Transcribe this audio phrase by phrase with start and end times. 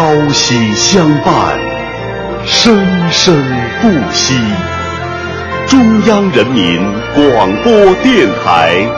[0.00, 1.60] 朝夕相伴，
[2.46, 2.74] 生
[3.10, 3.36] 生
[3.82, 4.34] 不息。
[5.66, 6.80] 中央人民
[7.14, 7.70] 广播
[8.02, 8.88] 电台。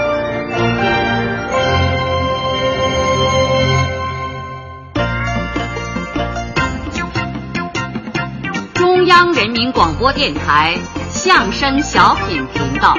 [8.74, 10.76] 中央人民广播电台
[11.10, 12.96] 相声小品频道。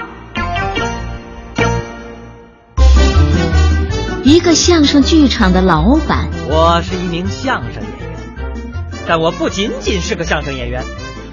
[4.23, 8.17] 一个相声剧场的老板，我是一名相声演员，
[9.05, 10.81] 但我不仅仅是个相声演员，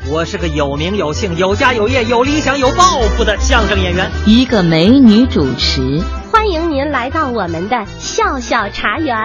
[0.08, 2.82] 我是个有名有姓、有家有业、有理想、有抱
[3.16, 4.10] 负的相声演员。
[4.26, 9.16] 一个美女主持，欢迎您来到我们的笑笑茶园。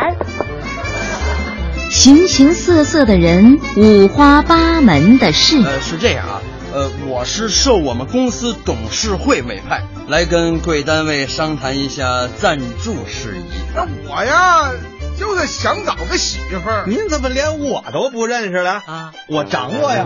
[1.90, 5.60] 形形色色的人，五花八门的事。
[5.64, 6.35] 呃，是这样啊。
[6.76, 13.44] 呃，我是受我们公司董事会委派，来跟贵单位商谈一下赞助事宜。
[13.74, 14.72] 那我呀，
[15.18, 16.84] 就是想找个媳妇儿。
[16.86, 19.14] 您怎么连我都不认识了啊？
[19.30, 20.06] 我掌握呀。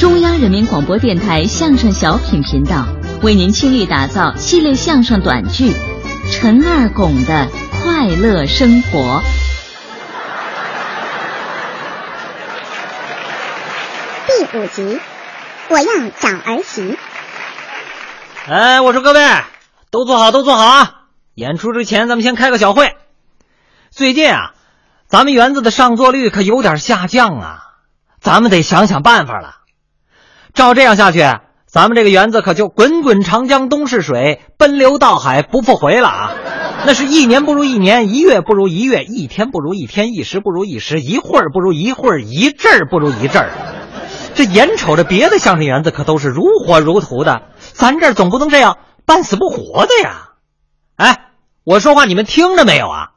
[0.00, 2.86] 中央人民广播电台相声小品频道
[3.20, 5.72] 为您倾力打造系列相声短剧
[6.32, 8.98] 《陈二拱的快乐生活》
[14.26, 14.98] 第五集。
[15.68, 16.96] 我要找儿媳。
[18.46, 19.20] 哎，我说各位，
[19.90, 20.90] 都坐好，都坐好啊！
[21.34, 22.94] 演出之前，咱们先开个小会。
[23.90, 24.52] 最近啊，
[25.08, 27.58] 咱们园子的上座率可有点下降啊，
[28.20, 29.56] 咱们得想想办法了。
[30.52, 31.20] 照这样下去，
[31.66, 36.32] 咱们这个园子可就滚滚长江东逝水，奔流到海不复回了啊！
[36.86, 43.50] 那是一年不如一年，一月不如一月，一天不如一天，一时不如一时，一会儿不如一会儿，一阵儿不如一阵儿。
[44.34, 50.30] 这眼瞅着别的相声园子可都是如火如荼的，咱这儿总不能这样半死不活的呀！
[50.96, 51.30] 哎，
[51.64, 53.10] 我说话你们听着没有啊？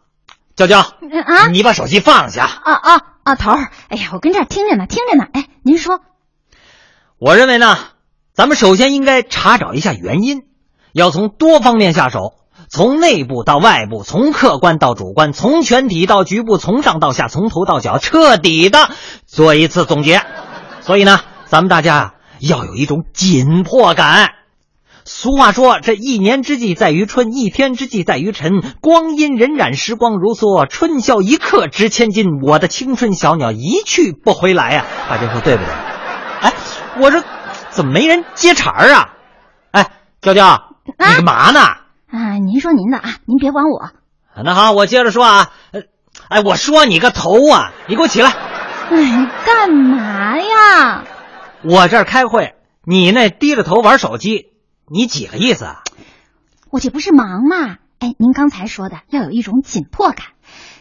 [0.55, 2.45] 娇娇，啊，你把手机放下。
[2.45, 3.35] 啊啊啊！
[3.35, 5.25] 头儿，哎呀，我跟这儿听着呢，听着呢。
[5.33, 5.99] 哎，您说，
[7.19, 7.77] 我认为呢，
[8.33, 10.43] 咱们首先应该查找一下原因，
[10.93, 12.33] 要从多方面下手，
[12.69, 18.89] 从内部到外部，从客观到主观，从全体到局部，从上到下，从头到脚，彻底的
[19.25, 20.21] 做一次总结。
[20.87, 24.35] 所以呢，咱们大家要有一种紧迫感。
[25.03, 28.61] 俗话说：“这一年之计在于春，一天之计在于晨。
[28.79, 32.39] 光阴荏苒，时光如梭，春宵一刻值千金。
[32.41, 35.73] 我的青春小鸟一去不回来呀！”大家说对不对？
[36.39, 36.53] 哎，
[37.01, 37.21] 我这
[37.69, 39.09] 怎么没人接茬儿啊？
[39.71, 39.87] 哎，
[40.21, 41.59] 娇娇，你干嘛呢？
[42.09, 43.89] 啊，您说您的啊，您别管我。
[44.41, 45.49] 那好，我接着说啊。
[46.29, 47.73] 哎，我说你个头啊！
[47.87, 48.33] 你给我起来。
[48.89, 51.03] 哎，干嘛呀？
[51.63, 52.55] 我这儿开会，
[52.85, 54.51] 你那低着头玩手机，
[54.89, 55.83] 你几个意思啊？
[56.69, 57.77] 我这不是忙吗？
[57.99, 60.27] 哎，您刚才说的要有一种紧迫感，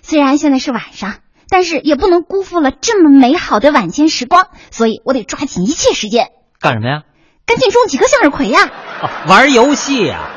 [0.03, 1.15] 虽然现在是晚上，
[1.49, 6.29] 但是也不能辜负了这么美好的晚间时光，所以我得抓紧一切时间。
[6.61, 7.03] 干什么呀？
[7.47, 8.71] 赶紧种几个向日葵呀！
[9.03, 10.31] 哦，玩游戏呀？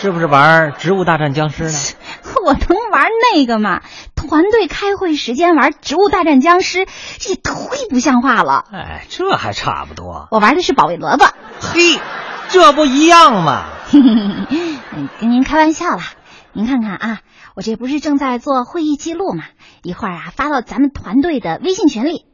[0.00, 1.78] 是不是玩《植物大战僵尸》呢？
[2.44, 3.82] 我能玩那个吗？
[4.28, 6.86] 团队开会时间玩《植物大战僵尸》，
[7.18, 8.64] 这也忒不像话了。
[8.72, 10.28] 哎，这还差不多。
[10.30, 11.26] 我玩的是保卫萝卜。
[11.60, 12.00] 嘿，
[12.48, 13.64] 这不一样吗？
[15.20, 16.04] 跟您开玩笑啦。
[16.52, 17.20] 您看看啊，
[17.54, 19.44] 我这不是正在做会议记录吗？
[19.82, 22.26] 一会儿啊发到咱们团队的微信群里。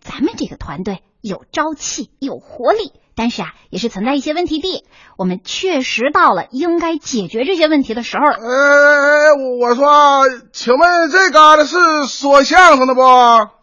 [0.00, 2.92] 咱们这个团队有朝气，有活力。
[3.18, 4.84] 但是啊，也是存在一些问题的。
[5.16, 8.36] 我们确实到了应该解决这些问题的时候了。
[8.36, 11.76] 呃，我说，请问这嘎达是
[12.06, 13.00] 说相声的不？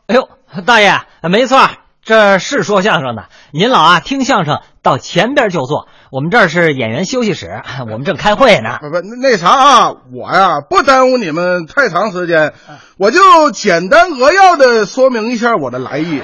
[0.08, 0.28] 哎呦，
[0.66, 1.70] 大爷，没错，
[2.04, 3.26] 这是说相声的。
[3.52, 5.88] 您老啊，听相声到前边就坐。
[6.12, 8.80] 我们这儿是演员休息室，我们正开会呢。
[8.82, 12.54] 不不，那啥啊，我呀不耽误你们太长时间，
[12.98, 16.24] 我就简单扼要的说明一下我的来意。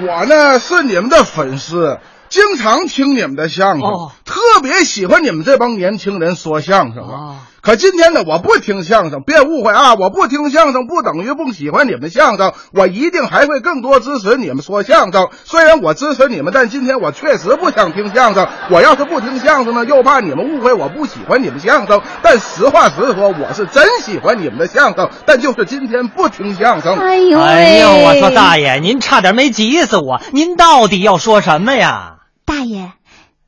[0.00, 1.98] 我呢是你们的粉丝。
[2.28, 7.46] 经常听你们的相声，哦、特别喜欢你们这帮年轻人说相声啊。
[7.64, 9.94] 可今天呢，我不听相声，别误会啊！
[9.94, 15.30] 我不听相声不等于不喜欢你们的相声，我一定还会更多支持你们说相声。
[15.44, 18.46] 虽然我支持你们，但今天我确实不想听相声。
[18.68, 22.02] 我要是不听相声呢，又怕你们误会我不喜欢你们相声。
[22.20, 26.98] 但实话实说，我是真喜欢你们的相声，但就是今天不听相声。
[26.98, 27.88] 哎呦哎呦！
[28.08, 30.20] 我说大爷，您差点没急死我！
[30.32, 32.16] 您到底要说什么呀？
[32.44, 32.92] 大爷，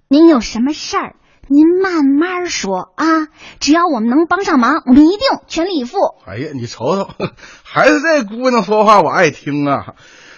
[0.08, 1.16] 您有什么事儿，
[1.48, 3.28] 您慢慢说啊！
[3.60, 5.98] 只要我们能帮上忙，我们一定全力以赴。
[6.26, 7.08] 哎呀，你瞅瞅，
[7.62, 9.94] 还是这姑娘说话我爱听啊！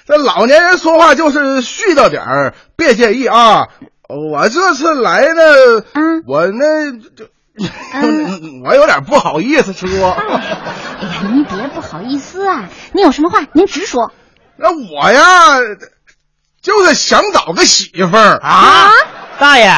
[0.07, 3.69] 这老年人说话就是絮叨点儿，别介意啊！
[4.09, 7.27] 我这次来呢，嗯，我那就。
[8.65, 14.13] 我有点不好意思说，哎呀，您别不好意思啊，您有什么话您直说。
[14.57, 15.59] 那我呀，
[16.63, 18.91] 就是想找个媳妇儿啊。
[19.41, 19.69] 大爷，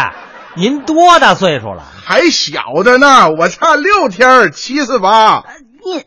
[0.57, 1.85] 您多大岁数了？
[2.05, 5.45] 还小着呢，我差六天七十八。
[5.85, 6.05] 您，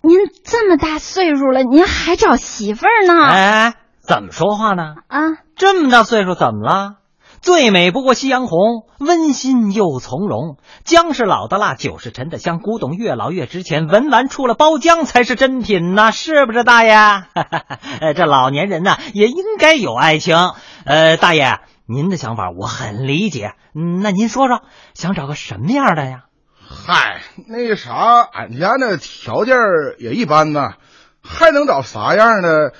[0.00, 3.26] 您这么大岁数了，您还找媳妇儿呢？
[3.26, 4.94] 哎，怎么说话呢？
[5.08, 5.20] 啊，
[5.56, 6.94] 这么大岁数怎么了？
[7.42, 10.56] 最美不过夕阳红，温馨又从容。
[10.84, 13.86] 姜是老的辣，酒是陈的香，古董越老越值钱。
[13.86, 16.94] 文玩出了包浆才是真品呐，是不是大爷？
[16.94, 20.38] 呃， 这老年人呢也应该有爱情。
[20.86, 23.52] 呃，大爷，您的想法我很理解。
[23.74, 24.62] 嗯，那您说说，
[24.94, 26.24] 想找个什么样的呀？
[26.66, 29.56] 嗨，那啥，俺家那条件
[29.98, 30.74] 也一般呐，
[31.22, 32.72] 还能找啥样的？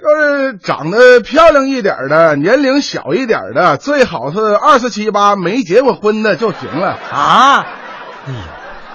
[0.00, 7.66] 要是长得漂亮一点的，年龄小一点的，最好是二十七八没结过婚的就行了啊！
[8.26, 8.32] 哎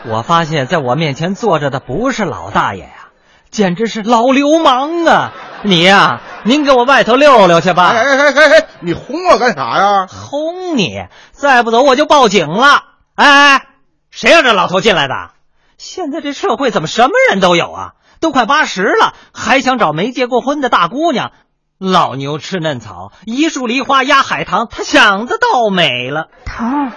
[0.06, 3.10] 呦，我发现在我面前坐着的不是老大爷呀，
[3.50, 5.32] 简直是老流氓啊！
[5.64, 7.90] 你呀，您给我外头溜溜去吧！
[7.90, 10.08] 哎哎哎哎，你轰我干啥呀？
[10.08, 11.08] 轰你！
[11.32, 12.84] 再不走我就报警了！
[13.16, 13.68] 哎哎，
[14.12, 15.32] 谁让这老头进来的？
[15.78, 17.94] 现在这社会怎么什么人都有啊？
[18.20, 21.32] 都快八十了，还想找没结过婚的大姑娘？
[21.80, 26.28] 老牛吃嫩草，一树梨花压海棠，他想的倒美了。
[26.46, 26.92] 头儿，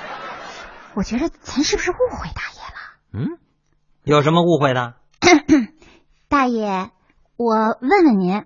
[0.94, 3.24] 我觉得咱是不是误会大爷了？
[3.24, 3.38] 嗯，
[4.04, 4.94] 有什么误会的？
[6.28, 6.90] 大爷，
[7.36, 8.44] 我问问您，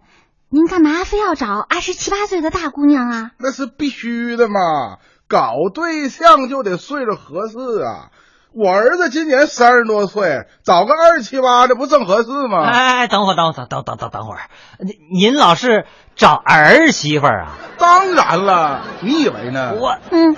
[0.48, 3.30] 您干嘛非要找二十七八岁的大姑娘啊？
[3.38, 4.98] 那是必须的嘛，
[5.28, 8.10] 搞对象就得岁数合适啊。
[8.52, 12.64] 我儿子今年三十多岁，找个二十七八的不正合适吗？
[12.68, 14.40] 哎，等会儿，等会儿，等等等等会儿，
[14.80, 15.86] 您您老是
[16.16, 17.52] 找儿媳妇儿啊？
[17.78, 19.74] 当然了，你以为呢？
[19.78, 20.36] 我嗯，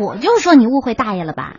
[0.00, 1.56] 我就说你误会大爷了吧？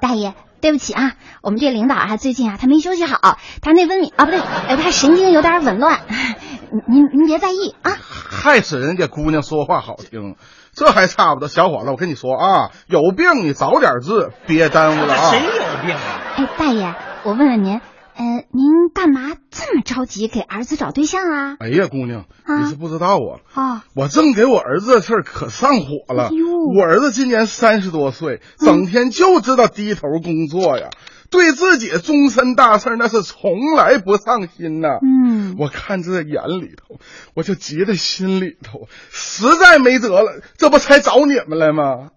[0.00, 0.32] 大爷，
[0.66, 6.00] 对不起啊，我们这领导啊，最近啊他没休息好，他内分泌啊不对，呃他神经有点紊乱，
[6.88, 7.92] 您您别在意啊。
[7.92, 10.34] 害死人家姑娘说话好听。
[10.74, 15.30] 这还差不多，小伙子，我跟你说啊，有病你早点治，别耽误了啊！
[15.30, 16.20] 谁有病啊？
[16.36, 16.92] 哎，大爷，
[17.22, 17.80] 我问问您，
[18.16, 21.56] 呃，您干嘛这么着急给儿子找对象啊？
[21.60, 22.24] 哎呀，姑娘，
[22.60, 26.28] 你是不知道啊，啊，我正给我儿子的事儿可上火了。
[26.74, 30.90] 我儿子今年三十多岁，整天就知道低头工作呀。
[31.28, 34.88] 对自己终身大事那是从来不上心呐。
[35.02, 37.00] 嗯，我看这眼里头，
[37.34, 42.10] 我就急在心里头，实在没辙了，这不才找你们来吗？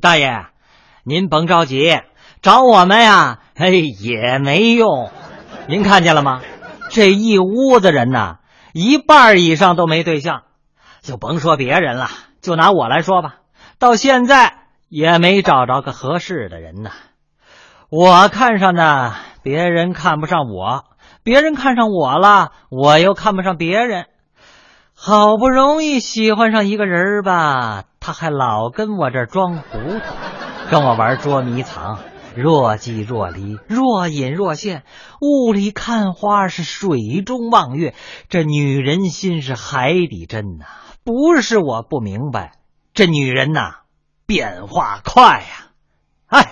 [0.00, 0.46] 大爷，
[1.04, 1.98] 您甭着急，
[2.40, 5.10] 找我们呀，哎也没用。
[5.68, 6.40] 您看见了吗？
[6.88, 8.36] 这一屋子人呐，
[8.72, 10.42] 一半以上都没对象，
[11.02, 12.08] 就甭说别人了，
[12.40, 13.38] 就拿我来说吧，
[13.82, 14.58] 到现在
[14.88, 16.90] 也没找着个合适的人呢。
[17.90, 19.12] 我看上的，
[19.42, 20.84] 别人看不上我；
[21.24, 24.06] 别人看上我了，我又看不上别人。
[24.94, 30.00] 好不容易喜欢上一个人吧，他还老跟我这装糊涂，
[30.70, 31.98] 跟我玩捉迷藏，
[32.36, 34.84] 若即若离，若隐若现，
[35.20, 37.94] 雾里看花是水中望月。
[38.28, 40.66] 这女人心是海底针呐，
[41.02, 42.52] 不是我不明白，
[42.94, 43.76] 这女人呐，
[44.26, 45.70] 变化快呀，
[46.26, 46.48] 哎。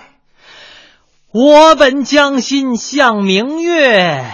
[1.33, 4.25] 我本将心向明月，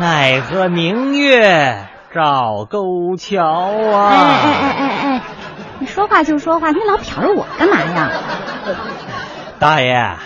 [0.00, 4.10] 奈何明月照沟桥啊！
[4.10, 5.22] 哎哎哎哎哎，
[5.78, 8.10] 你说话就说话，你老瞟着我干嘛呀？
[9.60, 10.16] 大爷，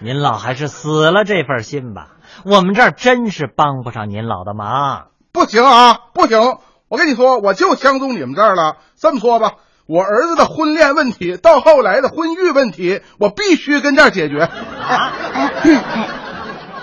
[0.00, 2.08] 您老还是死了这份心吧，
[2.44, 5.08] 我们这儿真是帮不上您老的忙。
[5.30, 6.58] 不行啊，不行！
[6.88, 8.78] 我跟你说，我就相中你们这儿了。
[8.96, 9.52] 这么说吧。
[9.88, 14.40] 我儿子的婚恋问题，到后来的婚育问题，我必须跟这儿解决。
[14.40, 16.08] 啊，哎，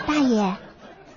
[0.07, 0.55] 大爷，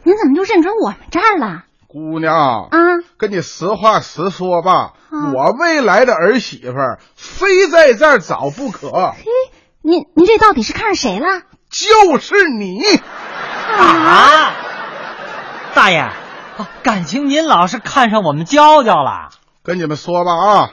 [0.02, 1.62] 您怎么就认准我们这儿了？
[1.86, 2.68] 姑娘啊，
[3.16, 4.92] 跟你实话实说吧，
[5.34, 6.74] 我未来的儿媳妇
[7.16, 8.90] 非在这儿找不可。
[8.90, 9.24] 嘿，
[9.80, 11.26] 您您这到底是看上谁了？
[11.70, 12.82] 就是你
[13.78, 14.52] 啊，
[15.74, 16.06] 大爷，
[16.82, 19.30] 感情您老是看上我们娇娇了。
[19.62, 20.70] 跟你们说吧啊。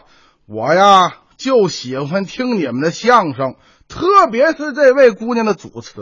[0.47, 3.55] 我呀，就喜欢听你们的相声，
[3.87, 5.93] 特别是这位姑娘的主持，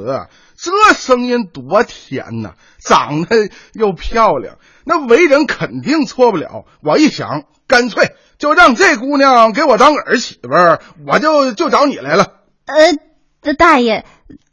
[0.57, 6.65] 这声音多甜呐，长得又漂亮，那为人肯定错不了。
[6.81, 10.49] 我一想，干脆就让这姑娘给我当儿媳妇，
[11.07, 12.27] 我就就找你来了。
[12.65, 14.05] 呃，大爷，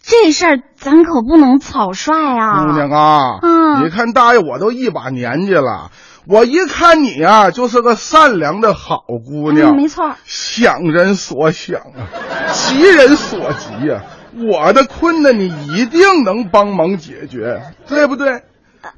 [0.02, 2.64] 这事儿咱可不能草率啊。
[2.64, 5.90] 姑娘啊，嗯，你看大爷我都一把年纪了。
[6.26, 12.06] 我一看你呀，就是个善良的好姑娘，没错，想人所想啊，
[12.52, 14.02] 急人所急呀。
[14.48, 18.42] 我的困难你一定能帮忙解决，对不对？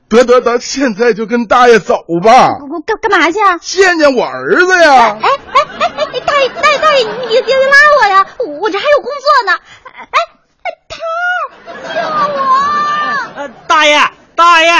[0.08, 2.50] 得得得，现在就跟大爷走吧。
[2.86, 3.58] 干干嘛去啊？
[3.58, 5.16] 见见我儿子呀！
[5.20, 8.26] 哎哎哎哎，大爷大爷大爷，你别别拉我呀，
[8.60, 9.58] 我这还有工作呢。
[9.94, 10.18] 哎，
[10.62, 12.00] 他救
[12.30, 13.40] 我！
[13.40, 13.98] 呃，大爷
[14.36, 14.70] 大爷，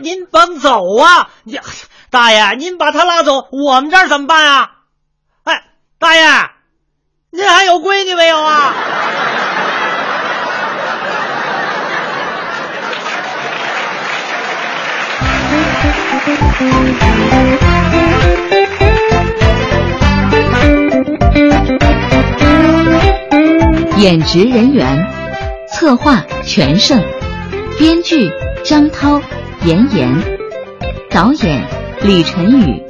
[0.00, 1.30] 您甭走啊！
[1.44, 1.58] 你
[2.10, 4.70] 大爷，您把他拉走，我们这儿怎么办啊？
[5.44, 5.64] 哎，
[5.98, 6.22] 大爷，
[7.30, 8.74] 您还有闺女没有啊？
[23.98, 25.06] 演职人员：
[25.72, 27.02] 策划全胜，
[27.78, 28.30] 编剧
[28.64, 29.20] 张涛、
[29.64, 30.38] 严严，
[31.10, 31.66] 导演
[32.02, 32.82] 李晨宇，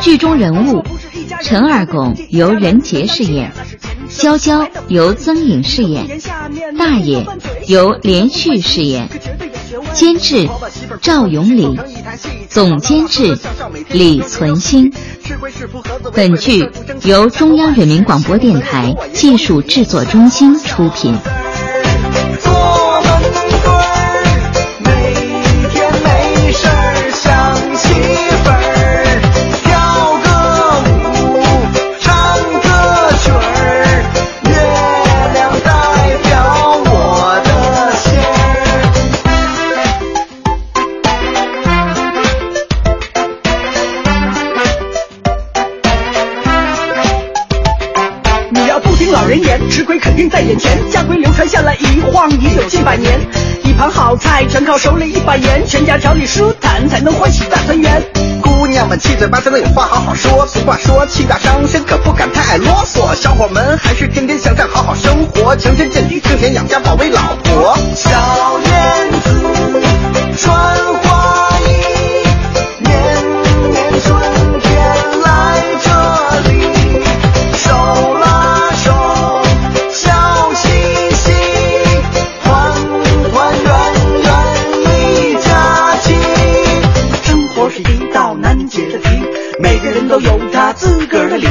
[0.00, 0.82] 剧中人物
[1.42, 3.52] 陈二拱由任杰饰演，
[4.08, 6.06] 娇娇由曾颖饰演，
[6.78, 7.26] 大爷
[7.66, 9.06] 由连续饰演，
[9.92, 10.48] 监制
[11.02, 11.78] 赵永礼，
[12.48, 13.36] 总监制
[13.90, 14.90] 李存兴。
[16.14, 16.70] 本剧
[17.02, 21.14] 由中央人民广播电台技术制作中心出品。
[50.26, 53.20] 在眼前，家规流传下来，一晃已有近百年。
[53.62, 58.02] 一盘好菜，全靠手里一把盐，全家调理舒坦，才能欢喜大团圆。
[58.40, 63.14] 姑娘们七嘴八舌的有话好好说，俗话说气大伤身，可不敢太爱啰嗦。
[63.14, 67.76] 小伙们还是天天向上好好生活，强身健体，挣钱养家，保卫老婆。
[67.94, 68.10] 小
[68.64, 69.30] 燕子
[70.38, 70.87] 穿
[89.68, 91.46] 每个人都有他自个儿的理，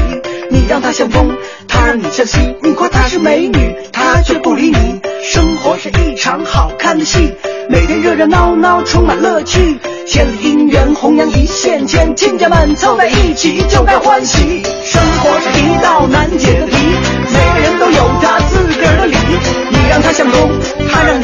[0.49, 4.99] 你让他像风，他让你像西，你夸他是美女，他却不理你。
[5.23, 7.31] 生活是一场好看的戏，
[7.69, 9.77] 每天热热闹闹，充满乐趣。
[10.07, 14.63] 千里姻缘，红娘一线牵，亲家们凑在一起就该欢喜。
[14.83, 16.75] 生活是一道难解的题，
[17.31, 19.15] 每个人都有他自个儿的理。
[19.69, 20.49] 你让他像东，
[20.91, 21.16] 他让